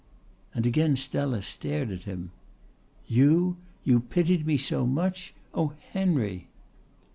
And 0.55 0.65
again 0.65 0.95
Stella 0.95 1.43
stared 1.43 1.91
at 1.91 2.05
him. 2.05 2.31
"You? 3.05 3.57
You 3.83 3.99
pitied 3.99 4.47
me 4.47 4.57
so 4.57 4.87
much? 4.87 5.35
Oh, 5.53 5.73
Henry!" 5.91 6.47